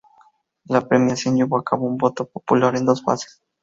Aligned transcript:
La 0.65 0.81
premiación 0.87 1.35
llevó 1.35 1.59
a 1.59 1.63
cabo 1.63 1.83
con 1.87 1.95
voto 1.97 2.25
popular 2.25 2.75
en 2.75 2.85
dos 2.87 3.03
fases. 3.03 3.39